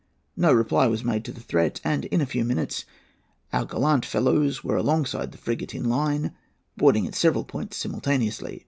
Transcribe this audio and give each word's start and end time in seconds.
No 0.35 0.51
reply 0.51 0.87
was 0.87 1.03
made 1.03 1.23
to 1.25 1.31
the 1.31 1.39
threat, 1.41 1.79
and 1.83 2.05
in 2.05 2.21
a 2.21 2.25
few 2.25 2.43
minutes 2.43 2.85
our 3.53 3.65
gallant 3.65 4.03
fellows 4.03 4.63
were 4.63 4.75
alongside 4.75 5.31
the 5.31 5.37
frigate 5.37 5.75
in 5.75 5.87
line, 5.87 6.33
boarding 6.75 7.05
at 7.05 7.13
several 7.13 7.43
points 7.43 7.77
simultaneously. 7.77 8.59